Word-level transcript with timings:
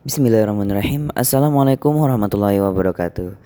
Bismillahirrahmanirrahim. 0.00 1.12
Assalamualaikum 1.12 1.92
warahmatullahi 1.92 2.56
wabarakatuh. 2.56 3.36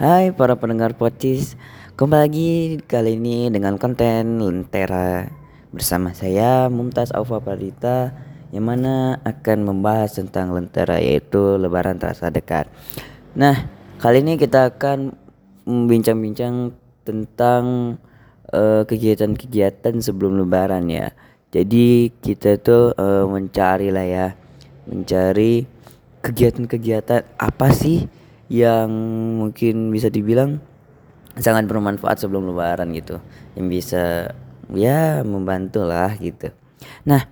Hai 0.00 0.32
para 0.32 0.56
pendengar 0.56 0.96
podcast 0.96 1.60
Kembali 2.00 2.24
lagi 2.24 2.50
kali 2.80 3.20
ini 3.20 3.52
dengan 3.52 3.76
konten 3.76 4.40
Lentera. 4.40 5.28
Bersama 5.68 6.16
saya 6.16 6.72
Mumtaz 6.72 7.12
Aufa 7.12 7.44
Pradita 7.44 8.16
Yang 8.56 8.64
mana 8.64 9.20
akan 9.20 9.68
membahas 9.68 10.16
tentang 10.16 10.56
Lentera 10.56 10.96
yaitu 10.96 11.60
Lebaran 11.60 12.00
terasa 12.00 12.32
dekat. 12.32 12.72
Nah 13.36 13.68
kali 14.00 14.24
ini 14.24 14.40
kita 14.40 14.72
akan 14.72 15.12
membincang-bincang 15.68 16.72
tentang 17.04 18.00
kegiatan 18.48 19.36
kegiatan-kegiatan 19.36 20.00
sebelum 20.00 20.40
Lebaran 20.40 20.88
ya. 20.88 21.12
Jadi 21.52 22.16
kita 22.24 22.56
tuh 22.56 22.96
uh, 22.96 23.28
mencari 23.28 23.92
lah 23.92 24.08
ya. 24.08 24.28
Mencari 24.88 25.76
kegiatan-kegiatan 26.28 27.24
apa 27.40 27.68
sih 27.72 28.04
yang 28.52 28.92
mungkin 29.40 29.88
bisa 29.88 30.12
dibilang 30.12 30.60
sangat 31.40 31.64
bermanfaat 31.64 32.20
sebelum 32.20 32.52
lebaran 32.52 32.92
gitu? 32.92 33.16
Yang 33.56 33.66
bisa 33.72 34.04
ya 34.76 35.24
membantu 35.24 35.88
lah 35.88 36.12
gitu. 36.20 36.52
Nah 37.08 37.24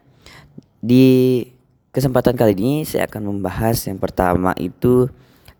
di 0.80 1.44
kesempatan 1.92 2.36
kali 2.36 2.56
ini 2.56 2.74
saya 2.88 3.04
akan 3.08 3.36
membahas 3.36 3.76
yang 3.88 4.00
pertama 4.00 4.56
itu 4.56 5.12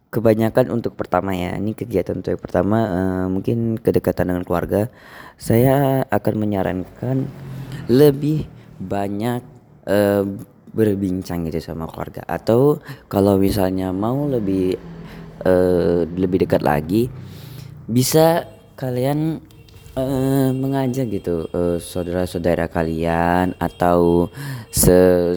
kebanyakan 0.09 0.73
untuk 0.73 0.97
pertama 0.97 1.37
ya. 1.37 1.61
Ini 1.61 1.77
kegiatan 1.77 2.17
untuk 2.17 2.33
yang 2.33 2.43
pertama 2.43 2.79
uh, 2.89 3.27
mungkin 3.29 3.77
kedekatan 3.77 4.33
dengan 4.33 4.49
keluarga. 4.49 4.89
Saya 5.37 6.09
akan 6.09 6.35
menyarankan 6.41 7.29
lebih 7.93 8.49
banyak 8.81 9.45
uh, 9.85 10.25
berbincang 10.77 11.49
gitu 11.49 11.59
sama 11.59 11.89
keluarga. 11.89 12.21
Atau 12.29 12.85
kalau 13.09 13.41
misalnya 13.41 13.97
mau 13.97 14.29
lebih 14.29 14.77
uh, 15.49 16.05
lebih 16.05 16.45
dekat 16.45 16.61
lagi 16.61 17.09
bisa 17.89 18.45
kalian 18.77 19.41
uh, 19.97 20.53
mengajak 20.53 21.09
gitu 21.09 21.49
uh, 21.57 21.81
saudara-saudara 21.81 22.69
kalian 22.69 23.57
atau 23.57 24.29
se 24.69 25.33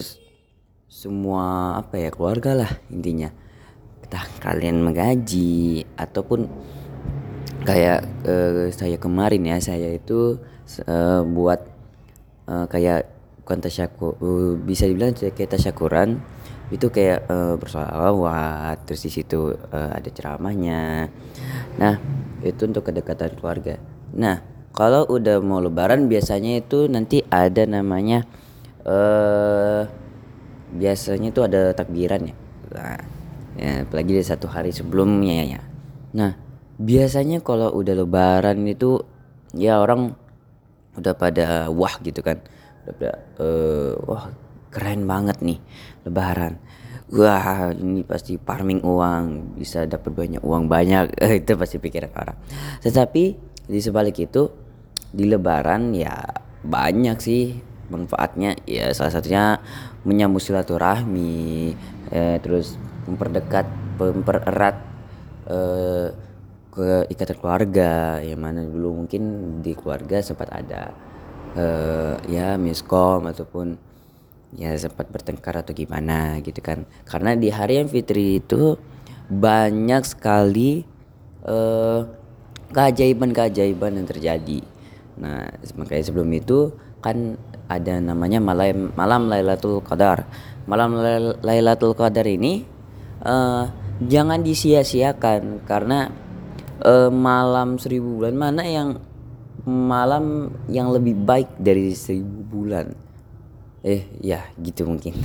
semua 0.90 1.80
apa 1.80 1.96
ya 1.96 2.12
keluarga 2.12 2.52
lah 2.52 2.72
intinya. 2.92 3.32
Entah 4.04 4.26
kalian 4.44 4.84
menggaji 4.84 5.88
ataupun 5.96 6.44
kayak 7.64 8.04
uh, 8.28 8.68
saya 8.68 9.00
kemarin 9.00 9.48
ya 9.48 9.56
saya 9.64 9.96
itu 9.96 10.36
uh, 10.84 11.24
buat 11.24 11.60
uh, 12.44 12.66
kayak 12.68 13.19
bukan 13.50 13.66
tasyakur 13.66 14.14
uh, 14.22 14.54
bisa 14.62 14.86
dibilang 14.86 15.10
kayak 15.10 15.58
tasyakuran. 15.58 16.22
Itu 16.70 16.94
kayak 16.94 17.26
uh, 17.26 17.58
bersolawat 17.58 18.86
terus 18.86 19.02
di 19.02 19.10
situ 19.10 19.58
uh, 19.74 19.90
ada 19.90 20.06
ceramahnya. 20.06 21.10
Nah 21.82 21.98
itu 22.46 22.70
untuk 22.70 22.86
kedekatan 22.86 23.34
keluarga. 23.34 23.74
Nah 24.14 24.38
kalau 24.70 25.02
udah 25.10 25.42
mau 25.42 25.58
lebaran 25.58 26.06
biasanya 26.06 26.62
itu 26.62 26.86
nanti 26.86 27.26
ada 27.26 27.66
namanya 27.66 28.22
uh, 28.86 29.82
biasanya 30.70 31.34
itu 31.34 31.42
ada 31.42 31.74
takbiran 31.74 32.30
ya. 32.30 32.36
Nah, 32.70 33.02
ya 33.58 33.82
apalagi 33.82 34.14
di 34.14 34.22
satu 34.22 34.46
hari 34.46 34.70
sebelumnya 34.70 35.58
ya. 35.58 35.60
Nah 36.14 36.38
biasanya 36.78 37.42
kalau 37.42 37.74
udah 37.74 37.98
lebaran 37.98 38.62
itu 38.70 39.02
ya 39.58 39.82
orang 39.82 40.14
udah 40.94 41.18
pada 41.18 41.66
wah 41.66 41.98
gitu 41.98 42.22
kan 42.22 42.38
udah 42.88 43.16
uh, 43.40 43.92
wah 44.06 44.24
keren 44.70 45.04
banget 45.04 45.42
nih 45.42 45.58
lebaran. 46.06 46.56
Wah 47.10 47.74
ini 47.74 48.06
pasti 48.06 48.38
farming 48.38 48.86
uang 48.86 49.58
bisa 49.58 49.82
dapat 49.84 50.14
banyak 50.14 50.42
uang 50.46 50.70
banyak. 50.70 51.10
Itu 51.42 51.58
pasti 51.58 51.82
pikiran 51.82 52.14
orang. 52.14 52.38
Tetapi 52.78 53.24
di 53.66 53.78
sebalik 53.82 54.18
itu 54.18 54.50
di 55.10 55.26
lebaran 55.26 55.90
ya 55.90 56.22
banyak 56.62 57.18
sih 57.18 57.58
manfaatnya. 57.90 58.54
Ya 58.62 58.94
salah 58.94 59.10
satunya 59.10 59.58
menyambut 60.06 60.38
silaturahmi 60.38 61.74
eh, 62.14 62.38
terus 62.38 62.78
memperdekat 63.10 63.66
mempererat 63.98 64.76
eh, 65.50 66.14
ke 66.70 67.10
ikatan 67.10 67.36
keluarga. 67.42 68.22
Yang 68.22 68.38
mana 68.38 68.62
dulu 68.62 69.02
mungkin 69.02 69.22
di 69.66 69.74
keluarga 69.74 70.22
sempat 70.22 70.46
ada 70.54 71.09
uh, 71.56 72.14
ya 72.28 72.54
miskom 72.60 73.26
ataupun 73.26 73.78
ya 74.58 74.74
sempat 74.74 75.06
bertengkar 75.10 75.62
atau 75.62 75.72
gimana 75.74 76.38
gitu 76.42 76.58
kan. 76.62 76.86
Karena 77.06 77.34
di 77.38 77.48
hari 77.50 77.82
yang 77.82 77.88
fitri 77.90 78.42
itu 78.42 78.74
banyak 79.30 80.02
sekali 80.02 80.82
uh, 81.46 82.02
keajaiban-keajaiban 82.74 84.02
yang 84.02 84.06
terjadi. 84.06 84.60
Nah 85.18 85.46
makanya 85.78 86.04
sebelum 86.06 86.30
itu 86.34 86.74
kan 86.98 87.38
ada 87.70 88.02
namanya 88.02 88.42
malam 88.42 88.90
malam 88.98 89.30
Lailatul 89.30 89.82
Qadar. 89.82 90.26
Malam 90.66 90.98
Lailatul 91.42 91.94
Qadar 91.94 92.26
ini 92.26 92.66
uh, 93.22 93.70
jangan 94.02 94.42
disia-siakan 94.42 95.62
karena 95.66 96.10
uh, 96.82 97.10
malam 97.12 97.78
seribu 97.78 98.22
bulan 98.22 98.36
mana 98.36 98.62
yang 98.66 98.88
malam 99.66 100.54
yang 100.70 100.92
lebih 100.92 101.16
baik 101.16 101.60
dari 101.60 101.92
seribu 101.92 102.44
bulan. 102.46 102.92
Eh 103.84 104.08
ya 104.20 104.44
gitu 104.60 104.88
mungkin. 104.88 105.16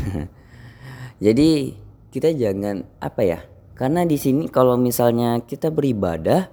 Jadi 1.25 1.75
kita 2.11 2.31
jangan 2.31 2.87
apa 3.03 3.21
ya 3.23 3.39
karena 3.75 4.07
di 4.07 4.15
sini 4.15 4.47
kalau 4.47 4.79
misalnya 4.79 5.43
kita 5.43 5.67
beribadah 5.67 6.47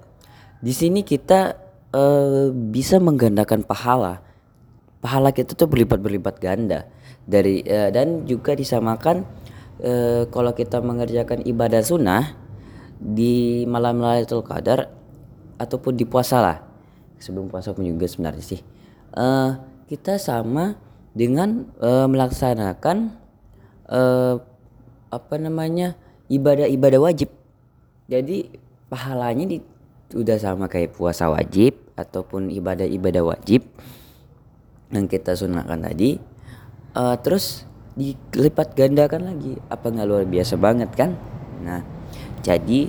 di 0.58 0.74
sini 0.74 1.06
kita 1.06 1.54
uh, 1.94 2.50
bisa 2.50 2.98
menggandakan 2.98 3.62
pahala. 3.62 4.22
Pahala 5.02 5.34
kita 5.34 5.58
tuh 5.58 5.66
berlipat-berlipat 5.66 6.38
ganda. 6.38 6.86
Dari 7.22 7.62
uh, 7.66 7.90
dan 7.94 8.26
juga 8.26 8.54
disamakan 8.58 9.22
uh, 9.82 10.26
kalau 10.30 10.54
kita 10.54 10.82
mengerjakan 10.82 11.46
ibadah 11.46 11.82
sunnah 11.82 12.34
di 13.02 13.66
malam 13.66 13.98
Lailatul 13.98 14.46
Qadar 14.46 14.90
ataupun 15.58 15.94
di 15.94 16.06
puasa 16.06 16.38
lah 16.38 16.71
sebelum 17.22 17.46
puasa 17.46 17.70
pun 17.70 17.86
juga 17.86 18.10
sebenarnya 18.10 18.42
sih. 18.42 18.60
Uh, 19.14 19.62
kita 19.86 20.18
sama 20.18 20.74
dengan 21.14 21.70
uh, 21.78 22.10
melaksanakan 22.10 23.14
uh, 23.86 24.42
apa 25.12 25.34
namanya 25.38 25.94
ibadah-ibadah 26.26 26.98
wajib. 26.98 27.30
Jadi 28.10 28.50
pahalanya 28.90 29.46
di, 29.46 29.62
udah 30.16 30.36
sama 30.40 30.66
kayak 30.66 30.96
puasa 30.96 31.30
wajib 31.30 31.78
ataupun 31.94 32.50
ibadah-ibadah 32.50 33.22
wajib 33.22 33.62
yang 34.90 35.06
kita 35.06 35.36
sunahkan 35.36 35.78
tadi. 35.78 36.18
Uh, 36.92 37.16
terus 37.20 37.64
dilipat 37.92 38.72
gandakan 38.72 39.32
lagi 39.32 39.52
apa 39.68 39.92
nggak 39.92 40.08
luar 40.08 40.24
biasa 40.24 40.56
banget 40.56 40.90
kan? 40.96 41.16
Nah 41.60 41.84
jadi 42.40 42.88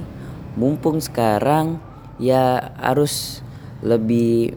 mumpung 0.56 1.04
sekarang 1.04 1.84
ya 2.20 2.72
harus 2.80 3.44
lebih 3.84 4.56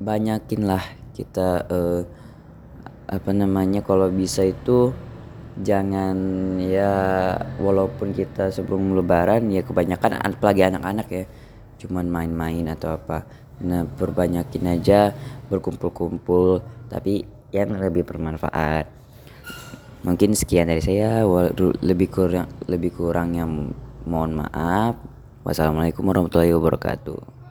banyakin 0.00 0.64
lah 0.64 0.82
kita 1.12 1.68
uh, 1.68 2.00
apa 3.04 3.30
namanya 3.30 3.84
kalau 3.84 4.08
bisa 4.08 4.42
itu 4.42 4.90
jangan 5.60 6.16
ya 6.58 6.90
walaupun 7.62 8.10
kita 8.10 8.50
sebelum 8.50 8.96
lebaran 8.98 9.52
ya 9.52 9.62
kebanyakan 9.62 10.18
apalagi 10.18 10.66
anak-anak 10.66 11.06
ya 11.12 11.24
cuman 11.78 12.08
main-main 12.08 12.66
atau 12.72 12.96
apa. 12.96 13.28
Nah 13.62 13.86
perbanyakin 13.86 14.80
aja 14.80 15.14
berkumpul-kumpul 15.52 16.64
tapi 16.90 17.22
yang 17.54 17.76
lebih 17.76 18.02
bermanfaat. 18.02 18.90
Mungkin 20.02 20.34
sekian 20.34 20.72
dari 20.72 20.82
saya 20.82 21.22
lebih 21.84 22.08
kurang 22.10 22.48
lebih 22.66 22.90
kurang 22.96 23.36
yang 23.36 23.70
mohon 24.08 24.42
maaf. 24.42 24.98
Wassalamualaikum 25.44 26.08
warahmatullahi 26.08 26.56
wabarakatuh 26.56 27.43